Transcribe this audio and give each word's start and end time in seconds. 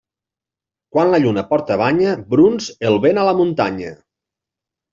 Quan 0.95 1.11
la 1.15 1.19
lluna 1.25 1.43
porta 1.51 1.77
banya, 1.83 2.15
brunz 2.33 2.71
el 2.91 2.99
vent 3.07 3.23
a 3.25 3.29
la 3.31 3.39
muntanya. 3.43 3.95